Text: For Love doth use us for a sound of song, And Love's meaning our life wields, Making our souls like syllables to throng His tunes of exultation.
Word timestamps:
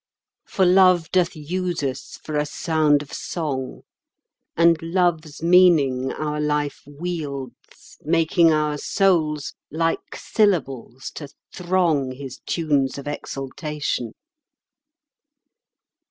For 0.47 0.65
Love 0.65 1.11
doth 1.11 1.35
use 1.35 1.83
us 1.83 2.17
for 2.23 2.35
a 2.35 2.43
sound 2.47 3.03
of 3.03 3.13
song, 3.13 3.83
And 4.57 4.81
Love's 4.81 5.43
meaning 5.43 6.11
our 6.11 6.41
life 6.41 6.81
wields, 6.87 7.99
Making 8.01 8.51
our 8.51 8.79
souls 8.79 9.53
like 9.69 10.15
syllables 10.15 11.11
to 11.13 11.27
throng 11.53 12.13
His 12.13 12.39
tunes 12.47 12.97
of 12.97 13.07
exultation. 13.07 14.13